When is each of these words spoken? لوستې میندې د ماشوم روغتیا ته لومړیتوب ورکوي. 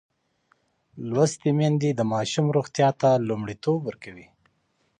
لوستې 1.09 1.49
میندې 1.57 1.89
د 1.95 2.01
ماشوم 2.13 2.45
روغتیا 2.57 2.89
ته 3.01 3.09
لومړیتوب 3.27 3.79
ورکوي. 3.85 4.27